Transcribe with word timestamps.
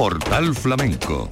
Portal 0.00 0.54
Flamenco 0.54 1.28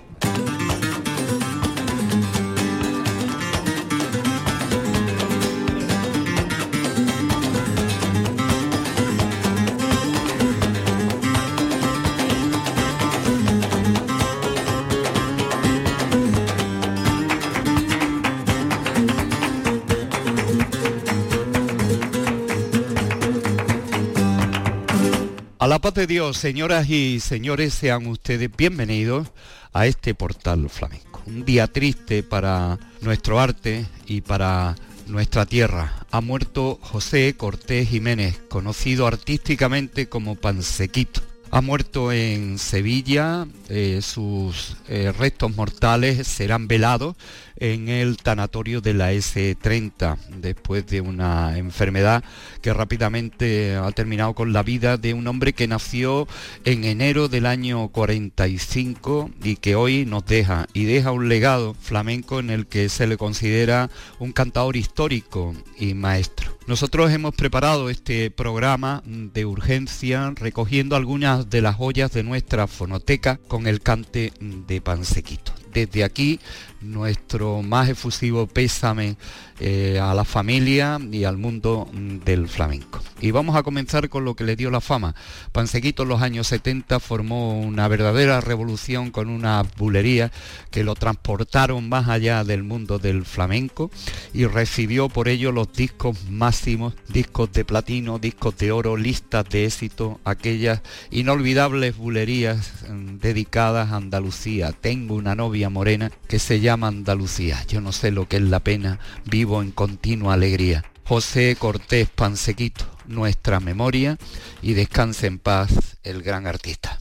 la 25.68 25.80
paz 25.80 25.92
de 25.92 26.06
Dios, 26.06 26.38
señoras 26.38 26.88
y 26.88 27.20
señores, 27.20 27.74
sean 27.74 28.06
ustedes 28.06 28.48
bienvenidos 28.56 29.28
a 29.74 29.86
este 29.86 30.14
portal 30.14 30.70
flamenco. 30.70 31.22
Un 31.26 31.44
día 31.44 31.66
triste 31.66 32.22
para 32.22 32.78
nuestro 33.02 33.38
arte 33.38 33.84
y 34.06 34.22
para 34.22 34.76
nuestra 35.08 35.44
tierra. 35.44 36.06
Ha 36.10 36.22
muerto 36.22 36.78
José 36.80 37.34
Cortés 37.36 37.86
Jiménez, 37.90 38.40
conocido 38.48 39.06
artísticamente 39.06 40.08
como 40.08 40.36
Pansequito. 40.36 41.27
Ha 41.50 41.62
muerto 41.62 42.12
en 42.12 42.58
Sevilla, 42.58 43.46
eh, 43.70 44.00
sus 44.02 44.76
eh, 44.86 45.12
restos 45.16 45.56
mortales 45.56 46.26
serán 46.28 46.68
velados 46.68 47.16
en 47.56 47.88
el 47.88 48.18
tanatorio 48.18 48.82
de 48.82 48.92
la 48.92 49.14
S30 49.14 50.18
después 50.40 50.86
de 50.86 51.00
una 51.00 51.56
enfermedad 51.56 52.22
que 52.60 52.74
rápidamente 52.74 53.76
ha 53.76 53.90
terminado 53.92 54.34
con 54.34 54.52
la 54.52 54.62
vida 54.62 54.98
de 54.98 55.14
un 55.14 55.26
hombre 55.26 55.54
que 55.54 55.66
nació 55.66 56.28
en 56.66 56.84
enero 56.84 57.28
del 57.28 57.46
año 57.46 57.88
45 57.88 59.30
y 59.42 59.56
que 59.56 59.74
hoy 59.74 60.04
nos 60.04 60.26
deja 60.26 60.66
y 60.74 60.84
deja 60.84 61.12
un 61.12 61.30
legado 61.30 61.74
flamenco 61.80 62.40
en 62.40 62.50
el 62.50 62.66
que 62.66 62.90
se 62.90 63.06
le 63.06 63.16
considera 63.16 63.88
un 64.18 64.32
cantador 64.32 64.76
histórico 64.76 65.54
y 65.78 65.94
maestro. 65.94 66.57
Nosotros 66.68 67.10
hemos 67.10 67.34
preparado 67.34 67.88
este 67.88 68.30
programa 68.30 69.02
de 69.06 69.46
urgencia 69.46 70.34
recogiendo 70.36 70.96
algunas 70.96 71.48
de 71.48 71.62
las 71.62 71.76
joyas 71.76 72.12
de 72.12 72.22
nuestra 72.22 72.66
fonoteca 72.66 73.40
con 73.48 73.66
el 73.66 73.80
cante 73.80 74.34
de 74.38 74.82
Pansequito. 74.82 75.54
Desde 75.72 76.04
aquí 76.04 76.40
nuestro 76.80 77.62
más 77.62 77.88
efusivo 77.88 78.46
pésame 78.46 79.16
eh, 79.60 79.98
a 80.00 80.14
la 80.14 80.24
familia 80.24 81.00
y 81.10 81.24
al 81.24 81.36
mundo 81.36 81.88
mm, 81.92 82.18
del 82.18 82.46
flamenco. 82.46 83.00
Y 83.20 83.32
vamos 83.32 83.56
a 83.56 83.64
comenzar 83.64 84.08
con 84.08 84.24
lo 84.24 84.36
que 84.36 84.44
le 84.44 84.54
dio 84.54 84.70
la 84.70 84.80
fama. 84.80 85.16
Pansequito 85.50 86.04
en 86.04 86.10
los 86.10 86.22
años 86.22 86.46
70 86.46 87.00
formó 87.00 87.58
una 87.58 87.88
verdadera 87.88 88.40
revolución 88.40 89.10
con 89.10 89.28
una 89.28 89.64
bulería 89.76 90.30
que 90.70 90.84
lo 90.84 90.94
transportaron 90.94 91.88
más 91.88 92.08
allá 92.08 92.44
del 92.44 92.62
mundo 92.62 93.00
del 93.00 93.24
flamenco 93.24 93.90
y 94.32 94.46
recibió 94.46 95.08
por 95.08 95.26
ello 95.26 95.50
los 95.50 95.72
discos 95.72 96.16
máximos, 96.30 96.94
discos 97.08 97.52
de 97.52 97.64
platino, 97.64 98.20
discos 98.20 98.56
de 98.58 98.70
oro, 98.70 98.96
listas 98.96 99.48
de 99.48 99.64
éxito, 99.64 100.20
aquellas 100.22 100.82
inolvidables 101.10 101.96
bulerías 101.96 102.84
mm, 102.88 103.18
dedicadas 103.18 103.90
a 103.90 103.96
Andalucía. 103.96 104.70
Tengo 104.70 105.16
una 105.16 105.34
novia 105.34 105.57
morena 105.68 106.12
que 106.28 106.38
se 106.38 106.60
llama 106.60 106.86
Andalucía. 106.86 107.64
Yo 107.66 107.80
no 107.80 107.90
sé 107.90 108.12
lo 108.12 108.28
que 108.28 108.36
es 108.36 108.42
la 108.42 108.60
pena, 108.60 109.00
vivo 109.24 109.60
en 109.60 109.72
continua 109.72 110.34
alegría. 110.34 110.84
José 111.04 111.56
Cortés 111.58 112.08
Pansequito, 112.08 112.84
nuestra 113.06 113.58
memoria 113.58 114.16
y 114.62 114.74
descanse 114.74 115.26
en 115.26 115.40
paz 115.40 115.98
el 116.04 116.22
gran 116.22 116.46
artista. 116.46 117.00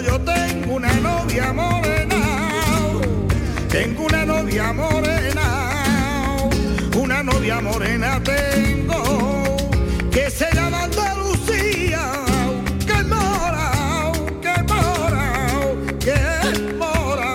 Yo 0.00 0.16
tengo 0.20 0.74
una 0.76 0.92
novia 1.00 1.52
morena, 1.52 2.20
tengo 3.68 4.04
una 4.04 4.24
novia 4.24 4.72
morena, 4.72 6.48
una 6.96 7.22
novia 7.22 7.60
morena 7.60 8.20
tengo, 8.22 9.56
que 10.10 10.30
se 10.30 10.46
llama 10.54 10.84
Andalucía, 10.84 12.00
que 12.86 13.02
mora, 13.04 14.12
que 14.40 14.62
mora, 14.72 15.26
que 15.98 16.74
mora. 16.78 17.34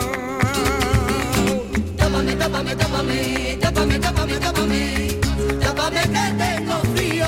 Tápame, 1.97 2.35
tápame, 2.35 2.75
tápame, 2.75 3.57
tápame, 3.59 4.00
tápame, 4.00 4.40
tápame, 4.40 5.18
tápame 5.59 6.01
que 6.01 6.25
tengo 6.44 6.75
frío. 6.95 7.28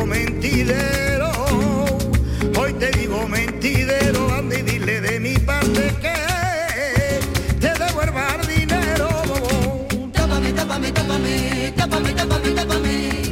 mentidero, 0.07 1.31
hoy 2.57 2.73
te 2.73 2.91
digo 2.91 3.27
mentidero, 3.27 4.33
anda 4.33 4.57
y 4.57 4.61
dile 4.61 5.01
de 5.01 5.19
mi 5.19 5.37
parte 5.37 5.93
que 6.01 7.59
te 7.59 7.73
devuelva 7.83 8.37
el 8.41 8.47
dinero. 8.47 9.09
Tápame, 10.13 10.53
tápame, 10.53 10.91
tápame, 10.91 11.73
tápame, 11.75 12.13
tápame, 12.13 12.49
tápame. 12.51 13.26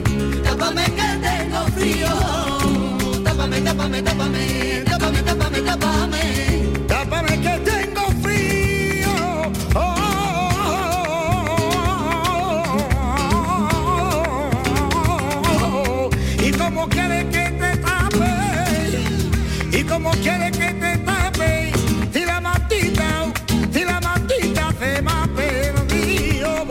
Como 19.88 20.12
quiere 20.12 20.52
que 20.52 20.74
te 20.74 20.98
tape, 21.00 21.72
si 22.14 22.26
la 22.26 22.40
matita, 22.42 23.32
si 23.72 23.84
la 23.84 24.00
matita 24.00 24.72
se 24.80 25.02
me 25.02 25.12
ha 25.12 25.28
perdido. 25.36 26.68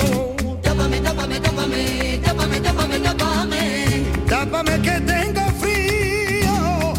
Tápame, 0.63 1.01
tápame, 1.01 1.41
tápame, 1.41 2.21
tápame, 2.25 2.61
tápame, 2.61 2.99
tápame. 3.01 4.05
Tápame 4.29 4.81
que 4.83 5.01
tengo 5.01 5.43
frío. 5.61 6.95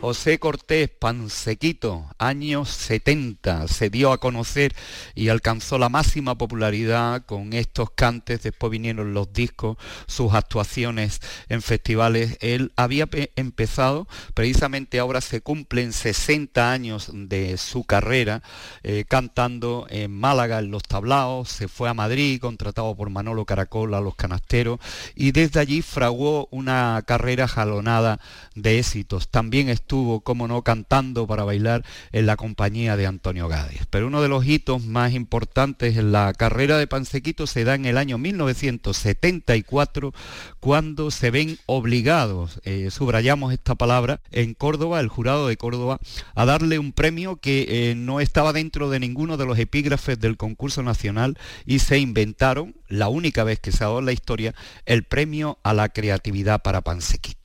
José 0.00 0.38
Cortés 0.38 0.57
Pansequito, 0.68 2.04
años 2.18 2.68
70, 2.68 3.68
se 3.68 3.88
dio 3.88 4.12
a 4.12 4.18
conocer 4.18 4.74
y 5.14 5.30
alcanzó 5.30 5.78
la 5.78 5.88
máxima 5.88 6.36
popularidad 6.36 7.24
con 7.24 7.54
estos 7.54 7.90
cantes, 7.92 8.42
después 8.42 8.70
vinieron 8.70 9.14
los 9.14 9.32
discos, 9.32 9.78
sus 10.06 10.34
actuaciones 10.34 11.20
en 11.48 11.62
festivales. 11.62 12.36
Él 12.42 12.70
había 12.76 13.06
pe- 13.06 13.32
empezado, 13.36 14.06
precisamente 14.34 14.98
ahora 14.98 15.22
se 15.22 15.40
cumplen 15.40 15.94
60 15.94 16.70
años 16.70 17.10
de 17.14 17.56
su 17.56 17.84
carrera, 17.84 18.42
eh, 18.82 19.06
cantando 19.08 19.86
en 19.88 20.12
Málaga 20.12 20.58
en 20.58 20.70
los 20.70 20.82
tablaos, 20.82 21.48
se 21.48 21.68
fue 21.68 21.88
a 21.88 21.94
Madrid, 21.94 22.40
contratado 22.42 22.94
por 22.94 23.08
Manolo 23.08 23.46
Caracol 23.46 23.94
a 23.94 24.00
los 24.02 24.16
canasteros, 24.16 24.80
y 25.14 25.32
desde 25.32 25.60
allí 25.60 25.80
fraguó 25.80 26.46
una 26.50 27.02
carrera 27.06 27.48
jalonada 27.48 28.20
de 28.54 28.78
éxitos. 28.78 29.28
También 29.30 29.70
estuvo, 29.70 30.20
como 30.20 30.46
no, 30.46 30.57
cantando 30.62 31.26
para 31.26 31.44
bailar 31.44 31.84
en 32.12 32.26
la 32.26 32.36
compañía 32.36 32.96
de 32.96 33.06
Antonio 33.06 33.48
Gades. 33.48 33.86
Pero 33.90 34.06
uno 34.06 34.22
de 34.22 34.28
los 34.28 34.46
hitos 34.46 34.84
más 34.84 35.12
importantes 35.12 35.96
en 35.96 36.12
la 36.12 36.32
carrera 36.34 36.78
de 36.78 36.86
Pansequito 36.86 37.46
se 37.46 37.64
da 37.64 37.74
en 37.74 37.86
el 37.86 37.98
año 37.98 38.18
1974, 38.18 40.12
cuando 40.60 41.10
se 41.10 41.30
ven 41.30 41.58
obligados, 41.66 42.60
eh, 42.64 42.90
subrayamos 42.90 43.52
esta 43.52 43.74
palabra, 43.74 44.20
en 44.30 44.54
Córdoba, 44.54 45.00
el 45.00 45.08
jurado 45.08 45.48
de 45.48 45.56
Córdoba, 45.56 45.98
a 46.34 46.44
darle 46.44 46.78
un 46.78 46.92
premio 46.92 47.36
que 47.36 47.90
eh, 47.90 47.94
no 47.94 48.20
estaba 48.20 48.52
dentro 48.52 48.90
de 48.90 49.00
ninguno 49.00 49.36
de 49.36 49.46
los 49.46 49.58
epígrafes 49.58 50.18
del 50.20 50.36
concurso 50.36 50.82
nacional 50.82 51.38
y 51.66 51.78
se 51.80 51.98
inventaron, 51.98 52.74
la 52.88 53.08
única 53.08 53.44
vez 53.44 53.60
que 53.60 53.72
se 53.72 53.84
ha 53.84 53.88
dado 53.88 53.98
en 54.00 54.06
la 54.06 54.12
historia, 54.12 54.54
el 54.86 55.04
premio 55.04 55.58
a 55.62 55.74
la 55.74 55.88
creatividad 55.90 56.62
para 56.62 56.80
Pansequito. 56.80 57.37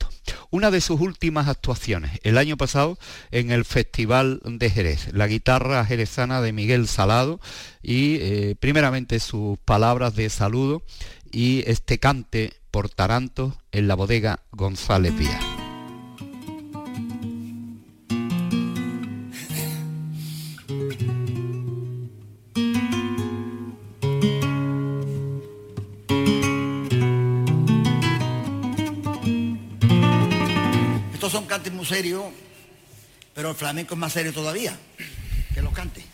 Una 0.54 0.70
de 0.70 0.80
sus 0.80 1.00
últimas 1.00 1.48
actuaciones, 1.48 2.20
el 2.22 2.38
año 2.38 2.56
pasado, 2.56 2.96
en 3.32 3.50
el 3.50 3.64
Festival 3.64 4.40
de 4.44 4.70
Jerez, 4.70 5.12
la 5.12 5.26
guitarra 5.26 5.84
jerezana 5.84 6.40
de 6.40 6.52
Miguel 6.52 6.86
Salado 6.86 7.40
y 7.82 8.18
eh, 8.20 8.54
primeramente 8.60 9.18
sus 9.18 9.58
palabras 9.58 10.14
de 10.14 10.30
saludo 10.30 10.84
y 11.32 11.68
este 11.68 11.98
cante 11.98 12.52
por 12.70 12.88
Taranto 12.88 13.58
en 13.72 13.88
la 13.88 13.96
bodega 13.96 14.44
González 14.52 15.18
Díaz. 15.18 15.53
Cantes 31.64 31.78
muy 31.78 31.86
serios, 31.86 32.24
pero 33.34 33.48
el 33.48 33.56
flamenco 33.56 33.94
es 33.94 33.98
más 33.98 34.12
serio 34.12 34.34
todavía 34.34 34.78
que 35.54 35.62
los 35.62 35.72
cantes. 35.72 36.04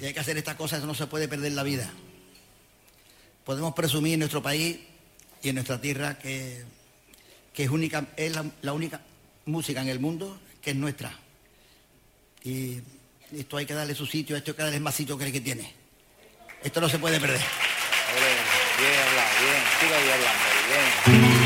Y 0.00 0.06
hay 0.06 0.14
que 0.14 0.20
hacer 0.20 0.38
estas 0.38 0.54
cosas, 0.54 0.82
no 0.84 0.94
se 0.94 1.06
puede 1.06 1.28
perder 1.28 1.52
la 1.52 1.62
vida. 1.62 1.90
Podemos 3.44 3.74
presumir 3.74 4.14
en 4.14 4.20
nuestro 4.20 4.42
país 4.42 4.78
y 5.42 5.50
en 5.50 5.56
nuestra 5.56 5.78
tierra 5.82 6.18
que, 6.18 6.64
que 7.52 7.64
es, 7.64 7.68
única, 7.68 8.06
es 8.16 8.32
la, 8.62 8.72
única 8.72 9.02
música 9.44 9.82
en 9.82 9.90
el 9.90 10.00
mundo 10.00 10.40
que 10.62 10.70
es 10.70 10.76
nuestra. 10.76 11.12
Y 12.42 12.78
esto 13.36 13.58
hay 13.58 13.66
que 13.66 13.74
darle 13.74 13.94
su 13.94 14.06
sitio, 14.06 14.34
esto 14.34 14.52
hay 14.52 14.56
que 14.56 14.62
darle 14.62 14.80
más 14.80 14.94
sitio 14.94 15.18
que 15.18 15.30
que 15.30 15.42
tiene. 15.42 15.74
Esto 16.64 16.80
no 16.80 16.88
se 16.88 16.98
puede 16.98 17.20
perder. 17.20 17.42
Bien 18.16 19.02
bien, 19.82 19.92
hablando. 21.12 21.41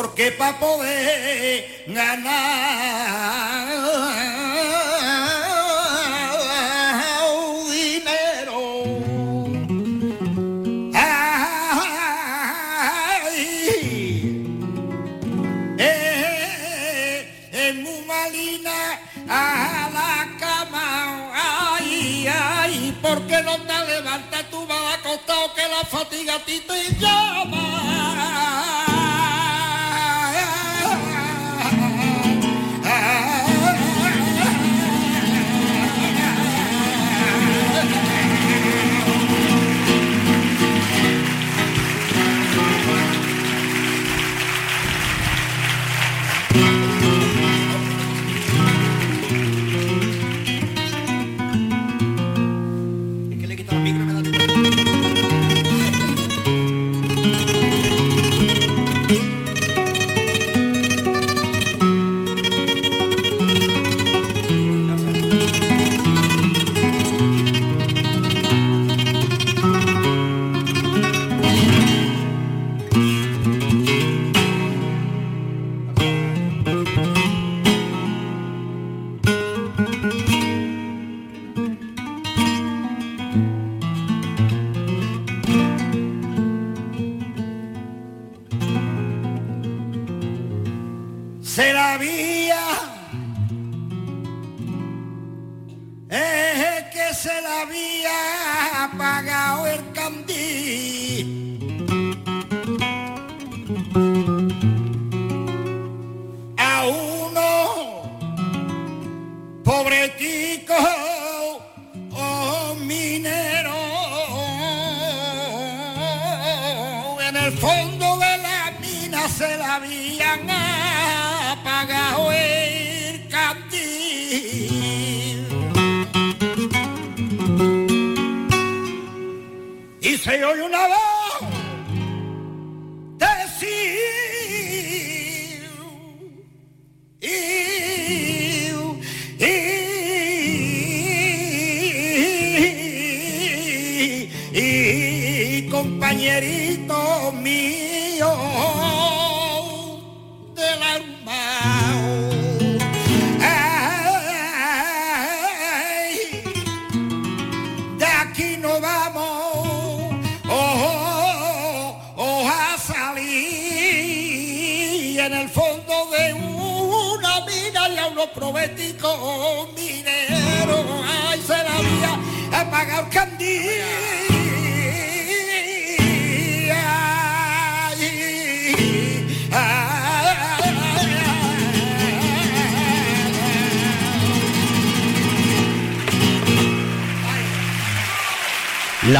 porque 0.00 0.32
para 0.32 0.58
poder 0.58 1.84
ganar 1.88 3.68
dinero, 7.70 8.96
ay, 10.94 11.36
eh, 15.78 17.50
en 17.52 17.82
Mumalina 17.82 18.98
a 19.28 19.90
la 19.92 20.38
cama, 20.38 21.30
ay, 21.34 22.26
ay, 22.26 22.98
porque 23.02 23.42
no 23.42 23.58
te 23.66 23.86
levantas 23.86 24.48
tú 24.50 24.66
vas 24.66 24.94
acostado 24.98 25.52
que 25.52 25.68
la 25.68 25.84
fatiga 25.84 26.36
a 26.36 26.38
ti 26.46 26.62
te 26.66 26.90
llama. 26.98 27.69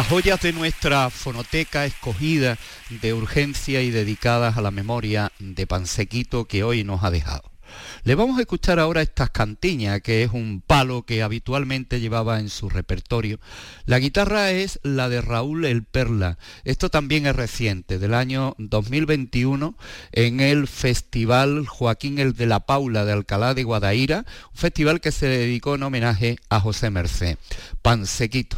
Las 0.01 0.09
joyas 0.09 0.41
de 0.41 0.55
nuestra 0.55 1.11
fonoteca 1.11 1.85
escogida 1.85 2.57
de 3.03 3.13
urgencia 3.13 3.83
y 3.83 3.91
dedicadas 3.91 4.57
a 4.57 4.63
la 4.63 4.71
memoria 4.71 5.31
de 5.39 5.67
Pansequito 5.67 6.47
que 6.47 6.65
hoy 6.65 6.85
nos 6.85 7.05
ha 7.05 7.11
dejado. 7.11 7.53
Le 8.05 8.15
vamos 8.15 8.39
a 8.39 8.41
escuchar 8.41 8.79
ahora 8.79 9.03
estas 9.03 9.29
cantiñas, 9.29 10.01
que 10.01 10.23
es 10.23 10.31
un 10.33 10.63
palo 10.67 11.03
que 11.03 11.23
habitualmente 11.23 12.01
llevaba 12.01 12.41
en 12.41 12.49
su 12.49 12.71
repertorio. 12.71 13.41
La 13.85 13.99
guitarra 13.99 14.53
es 14.53 14.81
la 14.83 15.11
de 15.11 15.21
Raúl 15.21 15.67
El 15.67 15.85
Perla. 15.85 16.39
Esto 16.65 16.89
también 16.89 17.27
es 17.27 17.37
reciente, 17.37 17.99
del 17.99 18.15
año 18.15 18.55
2021, 18.57 19.77
en 20.13 20.41
el 20.41 20.67
Festival 20.67 21.67
Joaquín 21.67 22.19
el 22.19 22.33
de 22.33 22.47
la 22.47 22.61
Paula 22.61 23.05
de 23.05 23.13
Alcalá 23.13 23.53
de 23.53 23.65
Guadaira, 23.65 24.25
un 24.51 24.57
festival 24.57 25.03
que 25.03 25.13
se 25.13 25.27
dedicó 25.27 25.75
en 25.75 25.83
homenaje 25.83 26.39
a 26.49 26.59
José 26.59 26.89
Mercé. 26.89 27.37
Pansequito. 27.83 28.57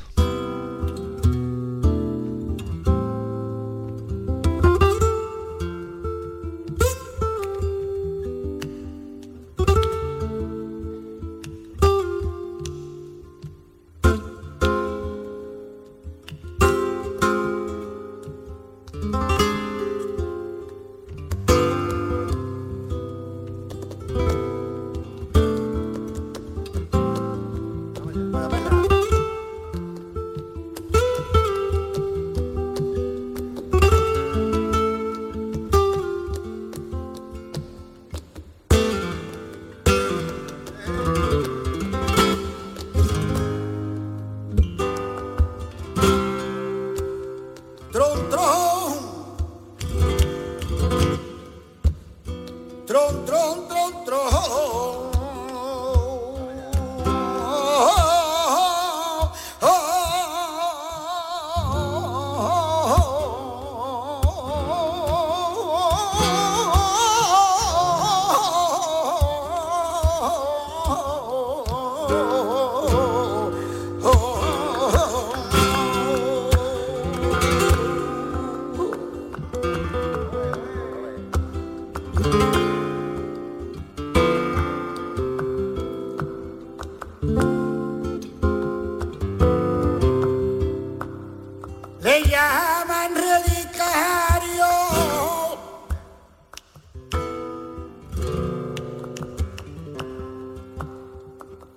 Llaman 92.42 93.14
relicario. 93.14 94.72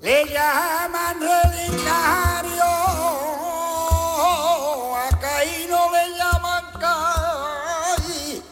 Le 0.02 0.18
llaman 0.34 1.18
relicario. 1.32 2.72
A 5.04 5.10
Caíno 5.20 5.80
le 5.94 6.04
llaman 6.18 6.66
Caí. 6.84 8.44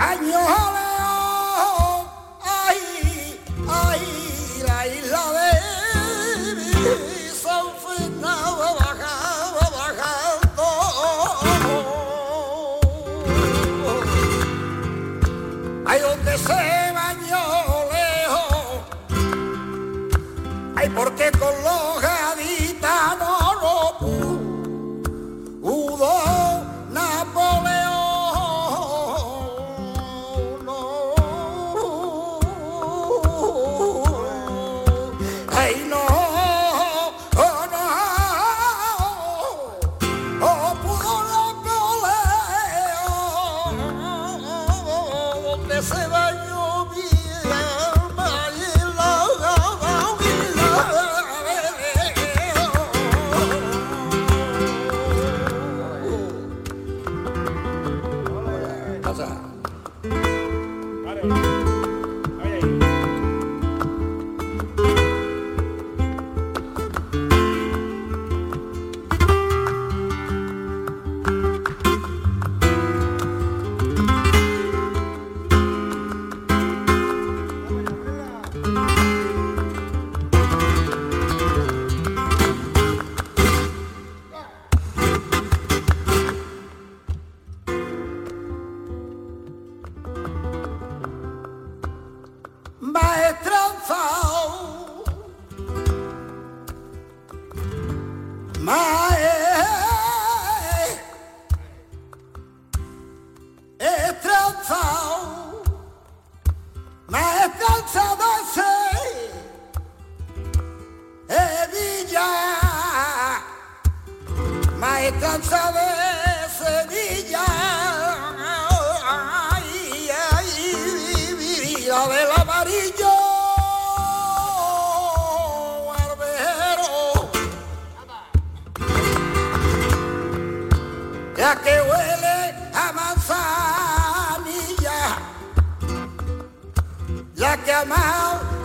Año 0.00 0.59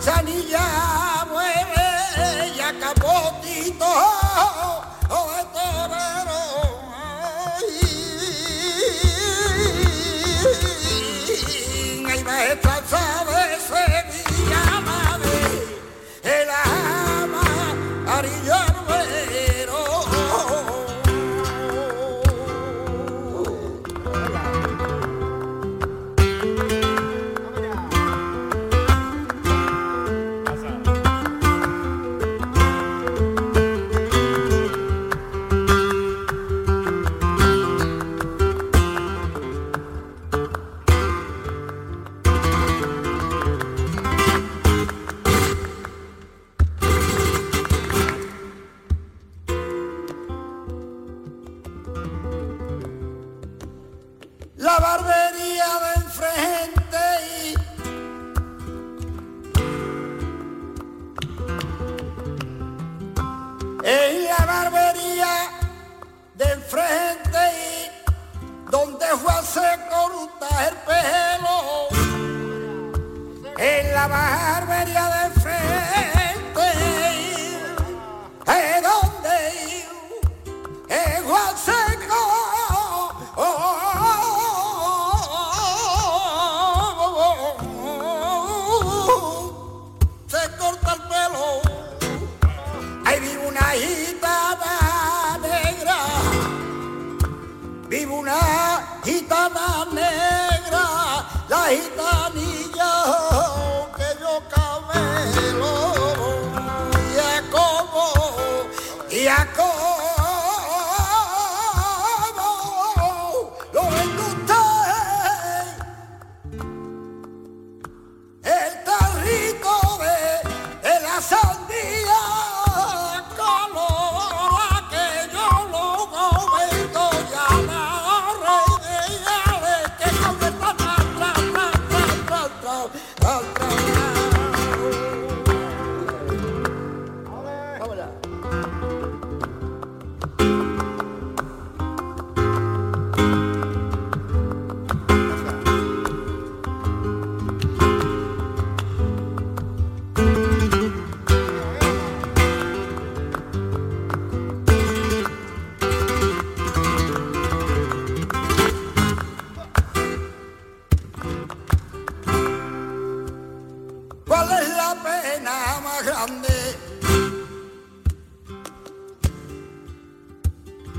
Sanillas. 0.06 1.15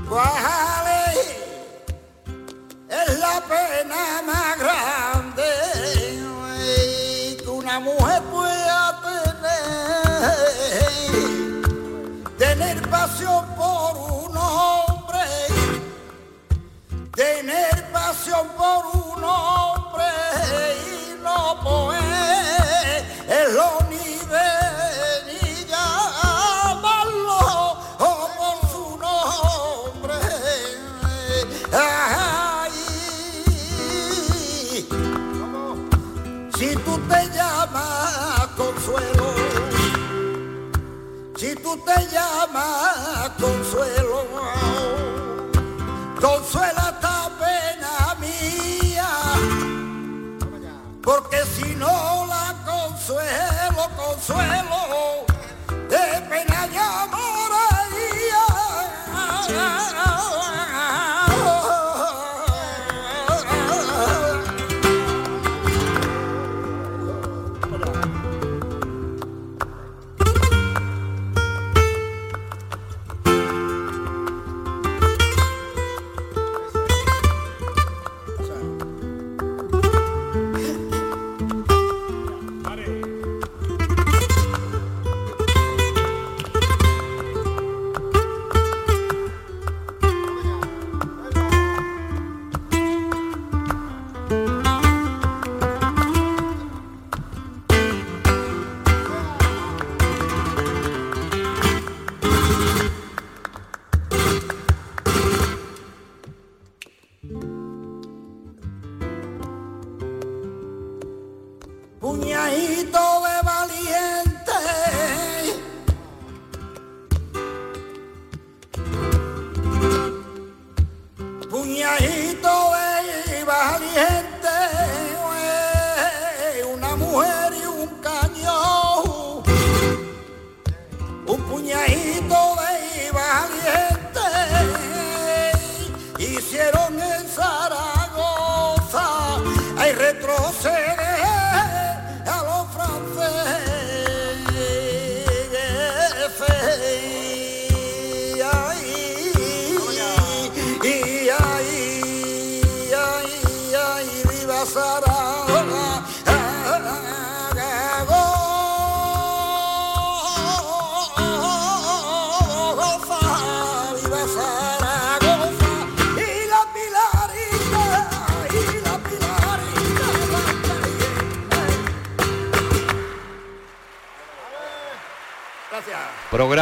¿Cuál 0.08 0.86
es 2.88 3.18
la 3.18 3.42
pena 3.42 4.22
más 4.24 4.58
grande 4.58 5.44
que 7.38 7.48
una 7.50 7.78
mujer 7.78 8.22
pueda 8.22 9.00
tener? 9.02 9.68
Tener 12.38 12.88
pasión 12.88 13.44
por 13.54 13.96
un 13.98 14.34
hombre, 14.34 15.26
tener 17.14 17.92
pasión 17.92 18.48
por 18.56 18.86
un 18.86 18.97
tú 41.68 41.76
te 41.84 42.06
llamas 42.06 43.30
consuelo, 43.38 44.24
consuela 46.20 46.94
esta 46.94 47.30
pena 47.38 48.14
mía, 48.20 49.08
porque 51.02 51.44
si 51.44 51.74
no 51.74 52.26
la 52.26 52.54
consuelo, 52.64 53.88
consuelo, 53.96 54.87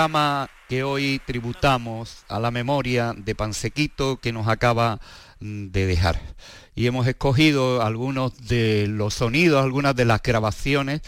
Programa 0.07 0.49
que 0.69 0.85
hoy 0.85 1.21
tributamos 1.27 2.19
a 2.29 2.39
la 2.39 2.53
memoria 2.53 3.13
de 3.17 3.35
Pansequito 3.35 4.21
que 4.21 4.31
nos 4.31 4.47
acaba 4.47 5.01
mm, 5.41 5.73
de 5.73 5.87
dejar. 5.87 6.21
Y 6.77 6.87
hemos 6.87 7.09
escogido 7.09 7.83
algunos 7.83 8.47
de 8.47 8.87
los 8.87 9.15
sonidos, 9.15 9.65
algunas 9.65 9.97
de 9.97 10.05
las 10.05 10.23
grabaciones 10.23 11.01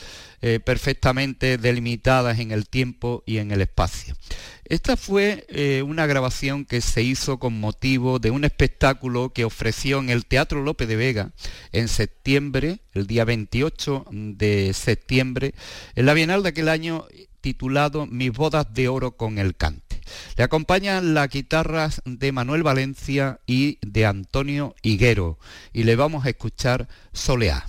eh, 0.42 0.58
perfectamente 0.58 1.58
delimitadas 1.58 2.40
en 2.40 2.50
el 2.50 2.68
tiempo 2.68 3.22
y 3.24 3.38
en 3.38 3.52
el 3.52 3.60
espacio. 3.60 4.16
Esta 4.64 4.96
fue 4.96 5.46
eh, 5.48 5.82
una 5.82 6.06
grabación 6.06 6.64
que 6.64 6.80
se 6.80 7.02
hizo 7.02 7.38
con 7.38 7.58
motivo 7.58 8.18
de 8.18 8.32
un 8.32 8.44
espectáculo 8.44 9.32
que 9.32 9.44
ofreció 9.44 10.00
en 10.00 10.10
el 10.10 10.26
Teatro 10.26 10.62
López 10.62 10.88
de 10.88 10.96
Vega 10.96 11.30
en 11.70 11.86
septiembre, 11.86 12.80
el 12.94 13.06
día 13.06 13.24
28 13.24 14.06
de 14.10 14.72
septiembre, 14.74 15.54
en 15.94 16.04
la 16.04 16.14
Bienal 16.14 16.42
de 16.42 16.48
aquel 16.48 16.68
año 16.68 17.06
titulado 17.48 18.06
Mis 18.06 18.30
bodas 18.30 18.66
de 18.74 18.88
oro 18.88 19.12
con 19.12 19.38
el 19.38 19.56
cante. 19.56 20.02
Le 20.36 20.44
acompañan 20.44 21.14
las 21.14 21.30
guitarras 21.30 22.02
de 22.04 22.30
Manuel 22.30 22.62
Valencia 22.62 23.40
y 23.46 23.78
de 23.80 24.04
Antonio 24.04 24.74
Higuero 24.82 25.38
y 25.72 25.84
le 25.84 25.96
vamos 25.96 26.26
a 26.26 26.28
escuchar 26.28 26.88
Soleá. 27.14 27.64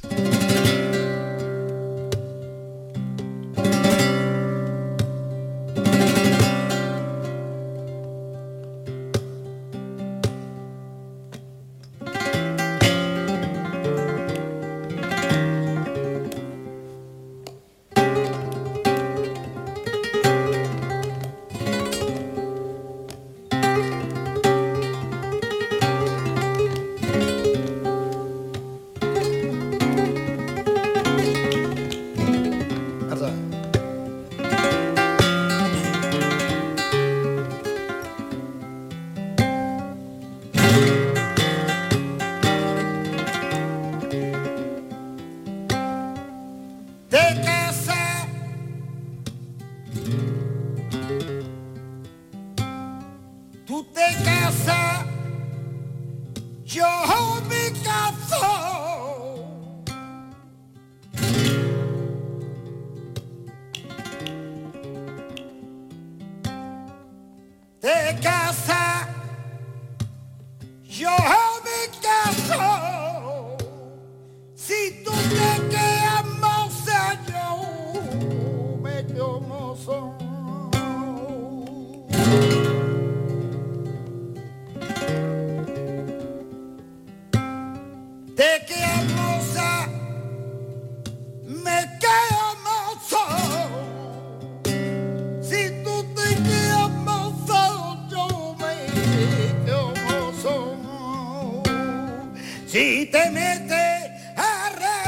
si 102.72 103.08
te 103.08 103.32
metes 103.32 104.12
a 104.38 104.70
re 104.80 105.02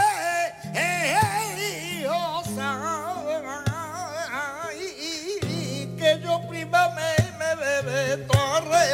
y 4.80 5.86
que 5.96 6.20
yo 6.24 6.42
prima 6.50 6.90
me, 6.96 7.12
me 7.38 7.56
bebe 7.62 8.18
torre 8.26 8.86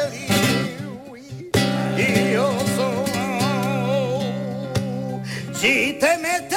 y 1.96 2.32
yo 2.34 2.48
soy 2.76 3.08
si 5.54 5.74
te 5.98 6.18
metes 6.18 6.47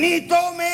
ni 0.00 0.20
tome 0.20 0.70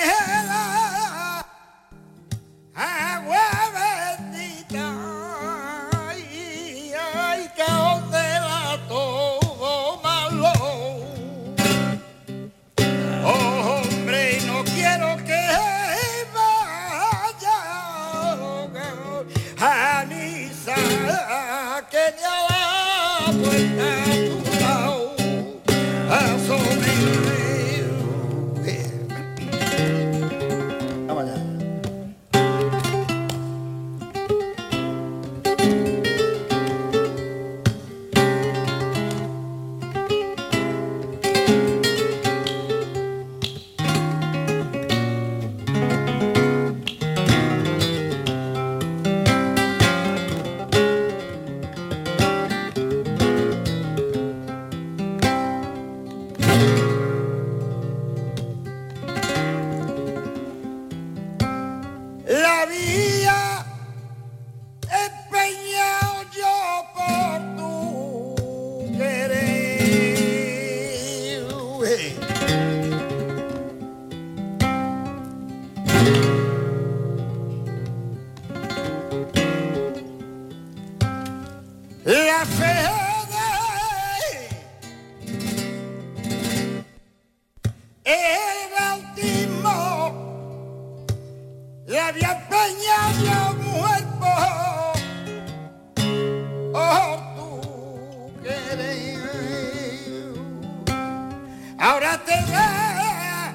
ahora 101.78 102.18
te 102.24 102.34
va 102.52 103.52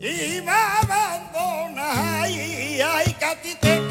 y 0.00 0.40
va 0.40 0.54
a 0.54 0.80
abandonar. 0.80 2.22
Ay, 2.24 2.80
ay, 2.80 3.16
que 3.60 3.87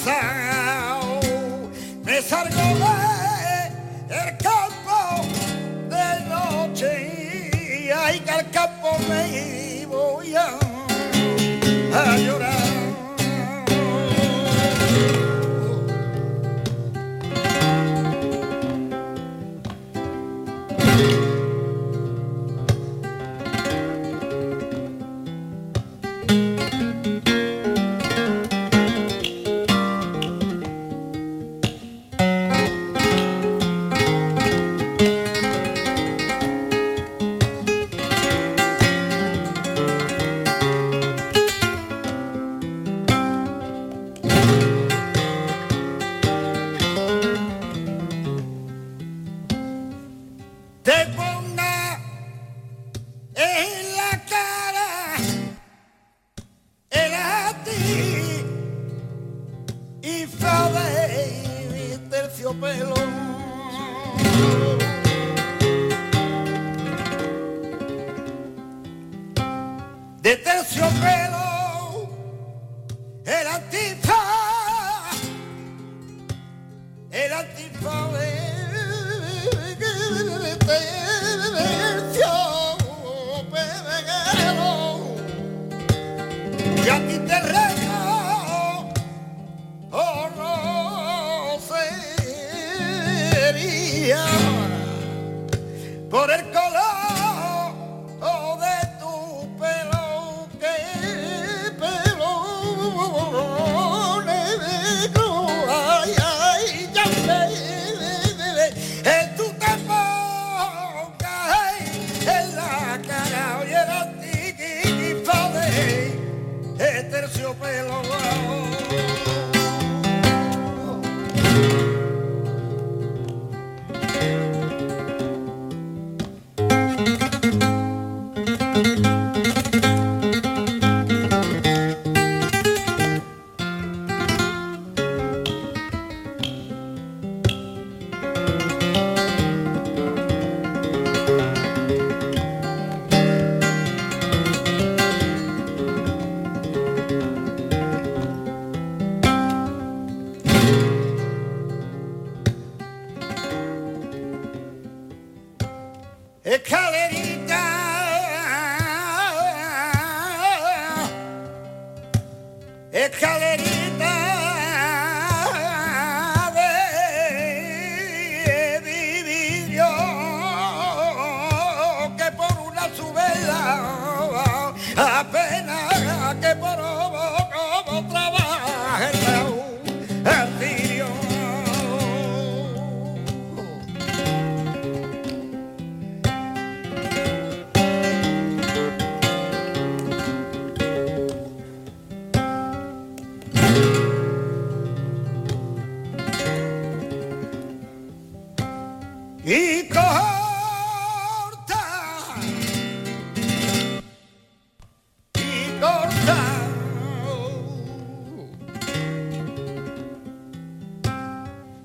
sir. 0.00 0.39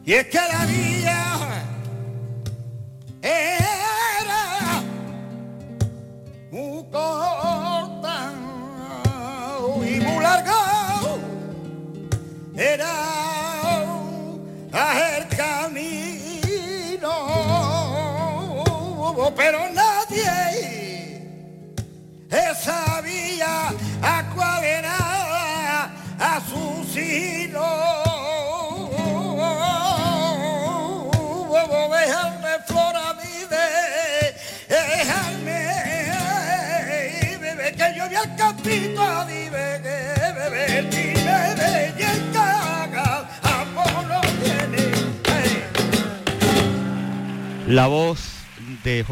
Y 0.07 0.13
es 0.13 0.27
que 0.27 0.37
la 0.37 0.65
vida 0.67 1.14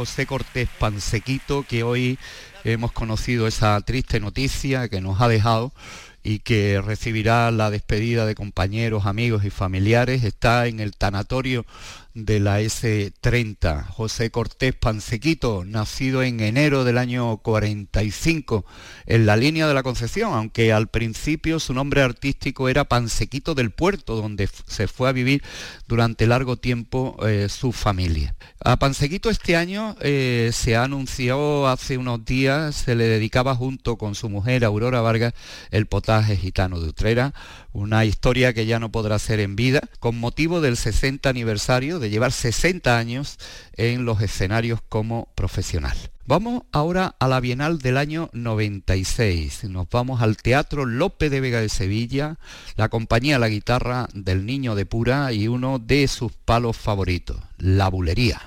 José 0.04 0.26
Cortés 0.26 0.68
Pansequito, 0.80 1.64
que 1.64 1.84
hoy 1.84 2.20
hemos 2.66 2.92
conocido 2.92 3.48
esa 3.48 3.80
triste 3.80 4.20
noticia 4.20 4.90
que 4.90 5.00
nos 5.00 5.22
ha 5.22 5.30
dejado 5.30 5.72
y 6.24 6.40
que 6.40 6.82
recibirá 6.82 7.50
la 7.52 7.70
despedida 7.70 8.26
de 8.26 8.36
compañeros, 8.36 9.06
amigos 9.06 9.46
y 9.46 9.50
familiares. 9.50 10.26
Está 10.26 10.68
en 10.68 10.82
el 10.82 10.94
tanatorio 10.94 11.66
de 12.14 12.40
la 12.40 12.62
S30. 12.62 13.88
José 13.88 14.30
Cortés 14.30 14.76
Pansequito, 14.76 15.66
nacido 15.66 16.24
en 16.24 16.40
enero 16.40 16.84
del 16.84 16.98
año 16.98 17.38
45 17.38 18.66
en 19.06 19.26
la 19.26 19.36
línea 19.36 19.68
de 19.68 19.74
la 19.74 19.84
Concepción, 19.84 20.34
aunque 20.34 20.72
al 20.72 20.88
principio 20.88 21.60
su 21.60 21.74
nombre 21.74 22.02
artístico 22.02 22.70
era 22.70 22.86
Pansequito 22.86 23.56
del 23.56 23.72
Puerto, 23.72 24.16
donde 24.16 24.50
se 24.68 24.88
fue 24.88 25.10
a 25.10 25.14
vivir 25.14 25.44
durante 25.88 26.28
largo 26.28 26.58
tiempo 26.58 27.18
eh, 27.26 27.48
su 27.50 27.72
familia. 27.72 28.36
A 28.64 28.78
Pansequito 28.78 29.30
este 29.30 29.56
año 29.56 29.96
eh, 30.00 30.52
se 30.54 30.76
anunció 30.76 31.68
hace 31.68 31.98
unos 31.98 32.24
días, 32.26 32.76
se 32.76 32.96
le 32.96 33.06
dedicaba 33.06 33.56
junto 33.56 33.98
con 33.98 34.16
su 34.16 34.30
mujer 34.30 34.64
Aurora 34.66 35.02
Vargas 35.02 35.34
el 35.72 35.88
potaje 35.88 36.38
gitano 36.38 36.80
de 36.80 36.90
Utrera, 36.90 37.34
una 37.74 38.06
historia 38.06 38.54
que 38.54 38.66
ya 38.66 38.80
no 38.80 38.92
podrá 38.92 39.20
ser 39.20 39.40
en 39.40 39.56
vida, 39.56 39.82
con 40.00 40.18
motivo 40.18 40.62
del 40.62 40.78
60 40.78 41.28
aniversario 41.28 42.00
de 42.00 42.10
llevar 42.10 42.32
60 42.32 42.98
años 42.98 43.38
en 43.76 44.06
los 44.06 44.22
escenarios 44.22 44.80
como 44.88 45.28
profesional. 45.36 45.98
Vamos 46.26 46.64
ahora 46.72 47.16
a 47.20 47.28
la 47.28 47.42
Bienal 47.42 47.80
del 47.80 47.98
año 47.98 48.30
96. 48.32 49.66
Nos 49.66 49.90
vamos 49.90 50.22
al 50.22 50.38
Teatro 50.38 50.86
Lope 50.86 51.30
de 51.30 51.42
Vega 51.42 51.60
de 51.60 51.68
Sevilla, 51.68 52.38
la 52.78 52.88
compañía 52.88 53.40
La 53.40 53.50
Guitarra 53.50 54.08
del 54.14 54.46
Niño 54.46 54.76
de 54.76 54.86
Pura 54.86 55.34
y 55.34 55.50
uno 55.50 55.80
de 55.80 56.08
sus 56.08 56.32
palos 56.32 56.78
favoritos, 56.78 57.38
la 57.58 57.90
bulería. 57.90 58.42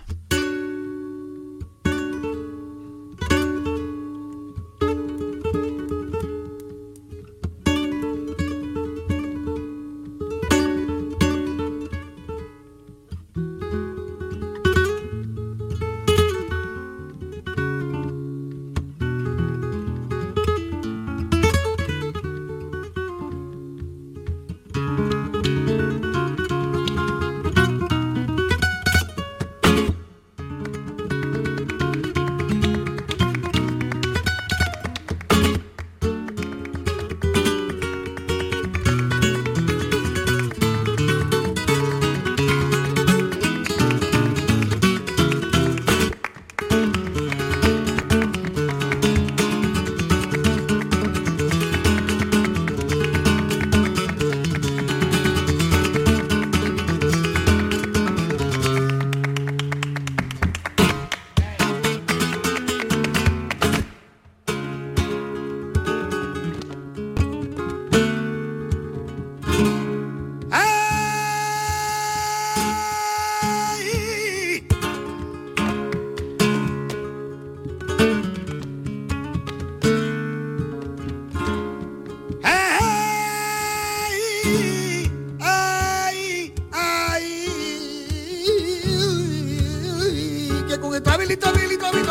Fatiga 91.28 92.05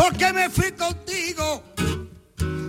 Porque 0.00 0.32
me 0.32 0.48
fui 0.48 0.72
contigo. 0.72 1.62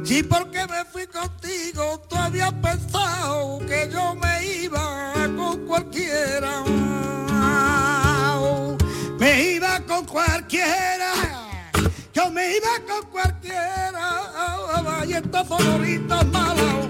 Sí, 0.04 0.22
porque 0.22 0.68
me 0.68 0.84
fui 0.84 1.08
contigo. 1.08 2.02
Tú 2.10 2.18
habías 2.18 2.52
pensado 2.56 3.60
que 3.60 3.90
yo 3.90 4.14
me 4.16 4.46
iba 4.64 5.14
con 5.38 5.66
cualquiera. 5.66 6.62
Me 9.18 9.54
iba 9.54 9.80
con 9.88 10.06
cualquiera. 10.06 11.14
Yo 12.14 12.30
me 12.32 12.58
iba 12.58 12.74
con 12.86 13.10
cualquiera. 13.10 14.04
Y 15.08 15.14
esta 15.14 15.46
favorita 15.46 16.24
mala, 16.26 16.90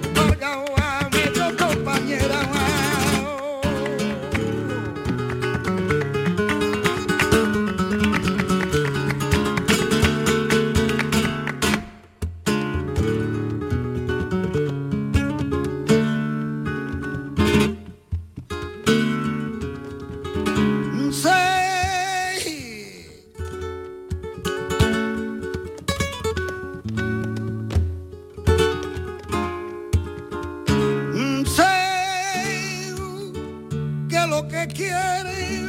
quiere 34.82 35.62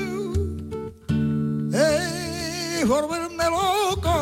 es 1.73 2.89
volverme 2.89 3.45
loco. 3.45 4.15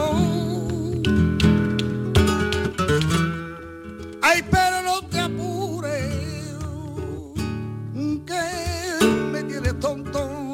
Ay, 4.22 4.43
pero 4.51 4.82
no 4.82 5.03
te 5.09 5.20
apures, 5.20 6.59
que 8.26 9.07
me 9.32 9.43
tienes 9.45 9.78
tonto. 9.80 10.53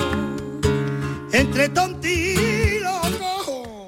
Entre 1.32 1.68
tonto 1.68 2.06
y 2.06 2.78
loco, 2.80 3.86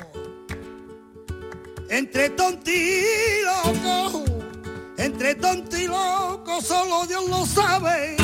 entre 1.89 2.31
tonto 2.31 2.71
y 2.71 3.03
loco, 3.45 4.25
entre 4.99 5.35
tonto 5.35 5.77
y 5.77 5.87
loco, 5.87 6.61
solo 6.61 7.07
Dios 7.07 7.29
lo 7.31 7.47
sabe. 7.47 8.18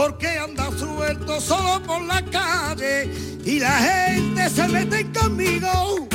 Porque 0.00 0.28
anda 0.38 0.70
suelto 0.78 1.38
solo 1.42 1.82
por 1.82 2.00
la 2.00 2.22
calle 2.22 3.04
y 3.44 3.60
la 3.60 3.70
gente 3.70 4.48
se 4.48 4.66
mete 4.66 5.06
conmigo. 5.12 6.08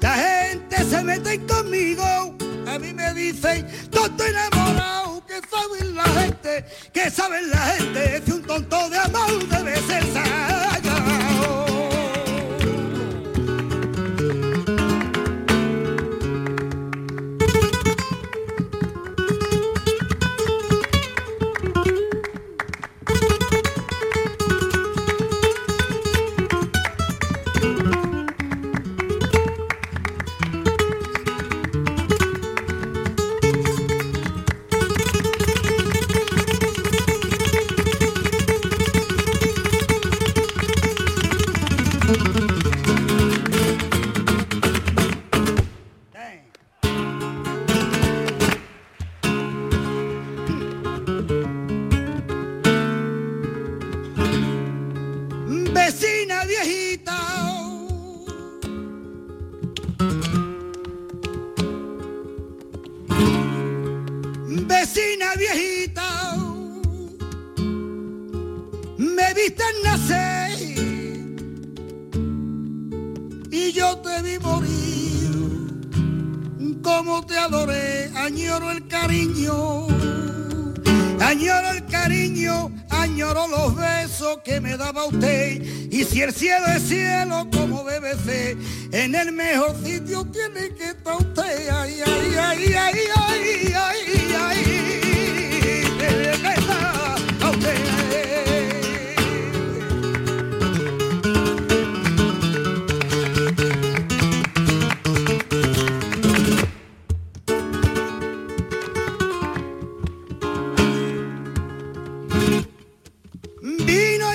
La 0.00 0.14
gente 0.14 0.76
se 0.84 1.02
mete 1.02 1.38
conmigo, 1.44 2.34
a 2.66 2.78
mí 2.78 2.94
me 2.94 3.12
dicen, 3.12 3.66
tonto 3.90 4.24
enamorado, 4.24 5.22
que 5.26 5.40
saben 5.46 5.94
la 5.94 6.04
gente, 6.04 6.64
que 6.90 7.10
saben 7.10 7.50
la 7.50 7.58
gente, 7.58 8.22
si 8.24 8.32
un 8.32 8.42
tonto 8.44 8.88
de 8.88 8.96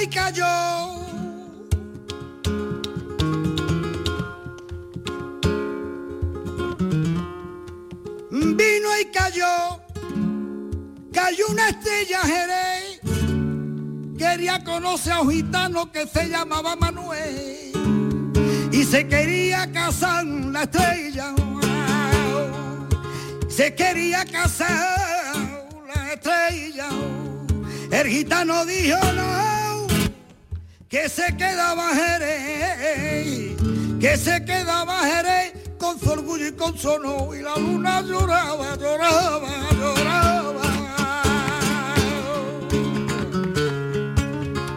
y 0.04 0.08
cayó. 0.08 0.45
Vino 8.32 8.89
y 8.99 9.06
cayó, 9.12 9.82
cayó 11.14 11.45
una 11.49 11.70
estrella 11.70 12.20
Jerez. 12.22 12.99
Quería 14.18 14.64
conocer 14.64 15.14
a 15.14 15.22
un 15.22 15.32
gitano 15.32 15.91
que 15.91 16.08
se 16.08 16.28
llamaba 16.28 16.76
Manuel 16.76 17.72
y 18.72 18.84
se 18.84 19.08
quería 19.08 19.72
casar 19.72 20.26
la 20.26 20.64
estrella. 20.64 21.34
Se 23.47 23.76
quería 23.76 24.26
casar 24.26 25.68
la 25.88 26.14
estrella. 26.14 26.89
El 27.91 28.08
gitano 28.08 28.66
dijo 28.66 28.97
no, 29.14 29.43
que 30.94 31.10
se 31.10 31.36
quedaba 31.36 31.89
Jerez, 31.96 33.58
que 34.00 34.16
se 34.16 34.46
quedaba 34.46 35.00
Jerez 35.00 35.54
con 35.80 36.00
su 36.00 36.12
orgullo 36.12 36.50
y 36.50 36.52
con 36.52 36.78
su 36.78 36.88
honor. 36.88 37.36
Y 37.36 37.41
la 37.41 37.58
luna 37.58 38.02
lloraba, 38.02 38.76
lloraba, 38.76 39.50
lloraba. 39.72 40.62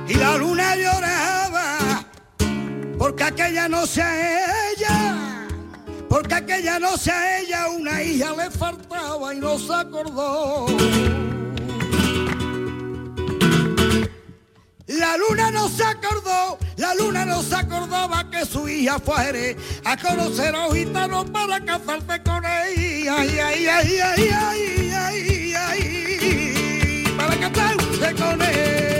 Y 0.09 0.15
la 0.15 0.39
luna 0.39 0.75
lloraba, 0.75 2.07
porque 2.97 3.25
aquella 3.25 3.69
noche 3.69 4.01
a 4.01 4.71
ella, 4.71 5.47
porque 6.09 6.35
aquella 6.35 6.79
noche 6.79 7.11
a 7.11 7.41
ella 7.41 7.69
una 7.69 8.03
hija 8.03 8.35
le 8.35 8.51
faltaba 8.51 9.35
y 9.35 9.39
no 9.39 9.59
se 9.59 9.75
acordó. 9.75 11.26
La 14.87 15.17
luna 15.17 15.51
no 15.51 15.69
se 15.69 15.83
acordó, 15.83 16.59
la 16.77 16.95
luna 16.95 17.25
no 17.25 17.43
se 17.43 17.57
acordaba 17.57 18.31
que 18.31 18.47
su 18.47 18.69
hija 18.69 19.01
fue 19.01 19.57
a 19.85 19.97
conocer 19.97 20.55
a 20.55 20.69
un 20.69 20.77
gitano 20.77 21.25
para 21.27 21.59
casarse 21.59 22.23
con 22.23 22.45
ella. 22.45 23.17
Ay, 23.19 23.39
ay, 23.39 23.67
ay, 23.67 23.99
ay, 23.99 24.29
ay, 24.33 24.93
ay, 24.95 25.55
ay, 25.57 27.05
para 27.17 27.37
casarse 27.37 28.15
con 28.15 28.41
él. 28.43 28.96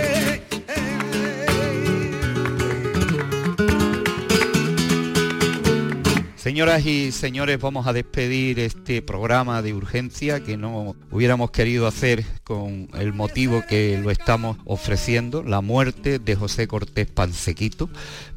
Señoras 6.47 6.85
y 6.85 7.11
señores, 7.11 7.59
vamos 7.59 7.87
a 7.87 7.93
despedir 7.93 8.57
este 8.59 9.01
programa 9.01 9.61
de 9.61 9.73
urgencia 9.73 10.39
que 10.39 10.55
no 10.55 10.95
hubiéramos 11.11 11.51
querido 11.51 11.87
hacer 11.87 12.23
con 12.45 12.87
el 12.97 13.11
motivo 13.11 13.65
que 13.67 13.99
lo 14.01 14.11
estamos 14.11 14.55
ofreciendo, 14.63 15.43
la 15.43 15.59
muerte 15.59 16.19
de 16.19 16.35
José 16.37 16.65
Cortés 16.69 17.07
Pansequito, 17.07 17.89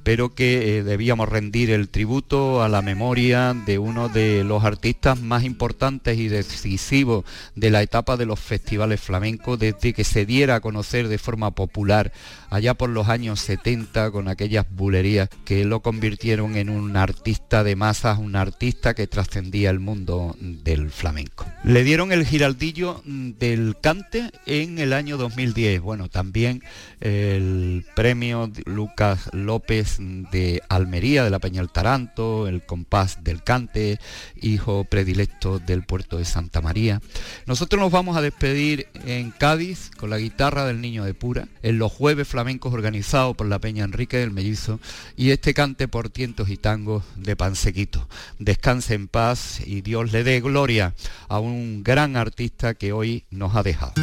pero 0.03 0.35
que 0.35 0.79
eh, 0.79 0.83
debíamos 0.83 1.29
rendir 1.29 1.71
el 1.71 1.89
tributo 1.89 2.63
a 2.63 2.69
la 2.69 2.83
memoria 2.83 3.55
de 3.55 3.79
uno 3.79 4.09
de 4.09 4.45
los 4.45 4.65
artistas 4.65 5.21
más 5.21 5.45
importantes 5.45 6.19
y 6.19 6.29
decisivos 6.29 7.25
de 7.55 7.71
la 7.71 7.83
etapa 7.83 8.17
de 8.17 8.27
los 8.27 8.41
festivales 8.41 9.01
flamencos 9.01 9.59
desde 9.59 9.93
que 9.93 10.05
se 10.05 10.27
diera 10.27 10.57
a 10.57 10.61
conocer 10.61 11.09
de 11.09 11.19
forma 11.19 11.51
popular 11.53 12.13
allá 12.51 12.75
por 12.75 12.91
los 12.91 13.09
años 13.09 13.41
70 13.41 14.11
con 14.11 14.29
aquellas 14.29 14.67
bulerías 14.71 15.29
que 15.45 15.65
lo 15.65 15.81
convirtieron 15.81 16.57
en 16.57 16.69
un 16.69 16.97
artista 16.97 17.65
de 17.65 17.77
masas, 17.77 18.19
un 18.19 18.37
artista 18.37 18.95
que 18.95 19.07
trascendía 19.07 19.71
el 19.71 19.81
mundo 19.81 20.37
del 20.41 20.91
flamenco. 20.91 21.47
Le 21.65 21.85
dieron 21.85 22.13
el 22.13 22.27
giraldillo 22.27 23.03
del 23.05 23.77
cante 23.81 24.31
en 24.47 24.79
el 24.79 24.93
año 24.93 25.17
2010. 25.17 25.81
Bueno, 25.81 26.09
también 26.09 26.63
el 27.01 27.85
premio 27.95 28.51
Lucas 28.67 29.31
López 29.33 29.90
de 29.99 30.63
Almería, 30.69 31.25
de 31.25 31.31
la 31.31 31.39
Peña 31.39 31.61
del 31.61 31.71
Taranto, 31.71 32.47
el 32.49 32.65
compás 32.65 33.25
del 33.25 33.43
cante, 33.43 33.99
hijo 34.41 34.85
predilecto 34.85 35.59
del 35.59 35.83
puerto 35.83 36.19
de 36.19 36.25
Santa 36.25 36.61
María. 36.61 37.01
Nosotros 37.47 37.81
nos 37.81 37.91
vamos 37.91 38.17
a 38.17 38.23
despedir 38.23 38.89
en 39.07 39.31
Cádiz 39.31 39.91
con 39.97 40.11
la 40.11 40.19
guitarra 40.19 40.65
del 40.67 40.81
Niño 40.81 41.05
de 41.05 41.15
Pura, 41.15 41.49
en 41.63 41.79
los 41.79 41.93
jueves 41.93 42.29
flamencos 42.29 42.73
organizados 42.73 43.37
por 43.37 43.47
la 43.47 43.59
Peña 43.59 43.85
Enrique 43.85 44.19
del 44.19 44.31
Mellizo 44.31 44.81
y 45.17 45.31
este 45.31 45.55
cante 45.55 45.89
por 45.89 46.11
tientos 46.11 46.49
y 46.49 46.57
tangos 46.57 47.05
de 47.17 47.37
Pansequito. 47.37 48.09
Descanse 48.39 48.95
en 48.95 49.09
paz 49.09 49.61
y 49.65 49.81
Dios 49.81 50.13
le 50.13 50.25
dé 50.25 50.41
gloria 50.41 50.95
a 51.29 51.39
un 51.39 51.83
gran 51.83 52.17
artista 52.17 52.75
que 52.75 52.93
hoy 52.93 53.25
nos 53.31 53.57
ha 53.57 53.63
dejado. 53.63 53.95